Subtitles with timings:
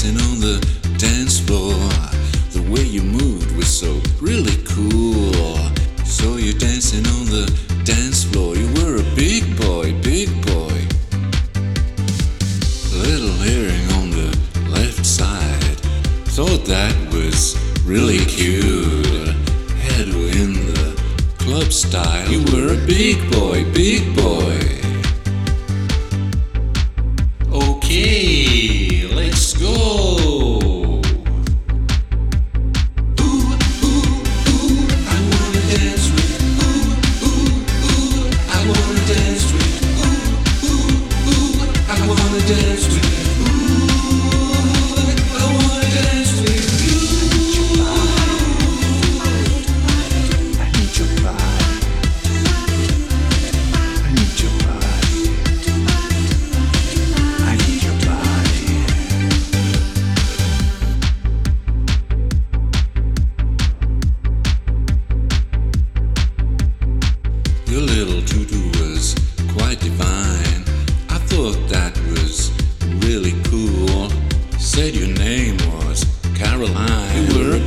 [0.00, 0.60] dancing on the
[0.96, 1.74] dance floor.
[2.52, 5.56] The way you moved was so really cool.
[6.04, 7.46] So you're dancing on the
[7.84, 8.54] dance floor.
[8.54, 10.78] You were a big boy, big boy.
[12.94, 14.30] Little hearing on the
[14.70, 15.80] left side.
[16.36, 19.34] Thought that was really cute.
[19.82, 21.02] Head in the
[21.38, 22.30] club style.
[22.30, 24.78] You were a big boy, big boy.
[27.50, 28.47] Okay,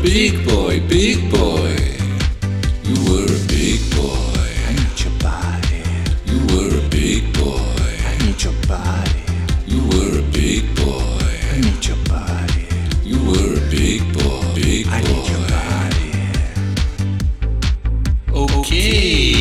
[0.02, 1.76] big boy, big boy.
[2.84, 4.48] You were a big boy.
[4.68, 5.84] I need your body.
[6.26, 7.60] You were a big boy.
[8.10, 9.24] I need your body.
[9.68, 11.30] You were a big boy.
[11.54, 12.68] I need your body.
[13.04, 15.50] You were a big boy, big I need your boy.
[15.50, 16.12] body.
[18.34, 19.41] Okay,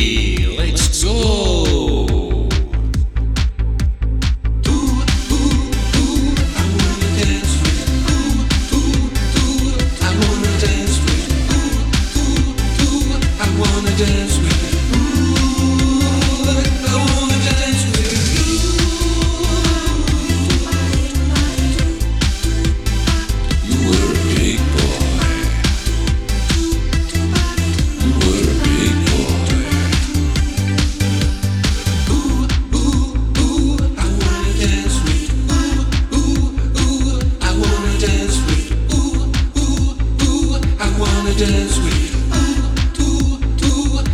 [41.41, 43.01] dance with.
[43.01, 43.39] Ooh,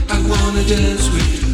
[0.09, 1.43] I wanna dance with.
[1.43, 1.46] Ooh,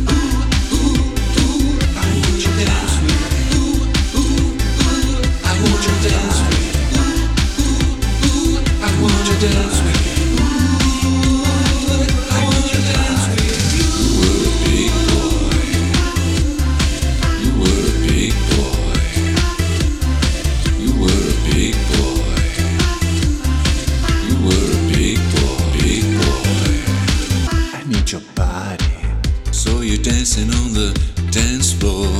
[29.64, 30.92] So you're dancing on the
[31.32, 32.12] dance floor.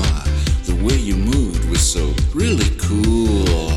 [0.64, 3.68] The way you moved was so really cool.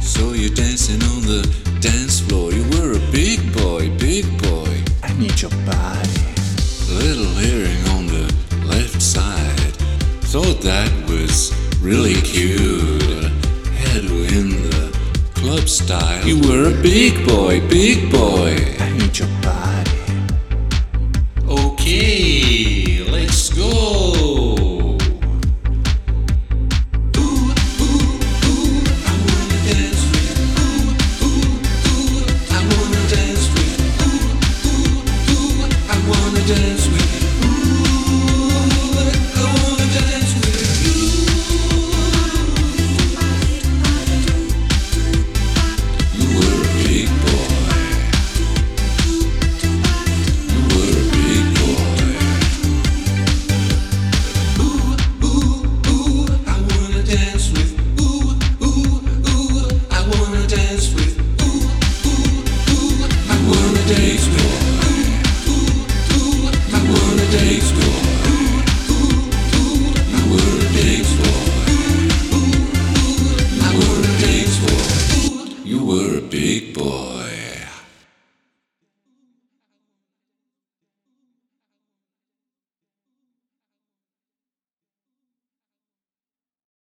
[0.00, 1.42] So you're dancing on the
[1.80, 2.52] dance floor.
[2.52, 4.80] You were a big boy, big boy.
[5.02, 6.22] I need your body.
[6.86, 8.32] Little hearing on the
[8.64, 9.74] left side.
[10.30, 11.50] Thought that was
[11.82, 13.24] really cute.
[13.74, 14.96] Head in the
[15.34, 16.24] club style.
[16.24, 18.54] You were a big boy, big boy.
[18.78, 19.66] I need your body.
[36.46, 37.05] just we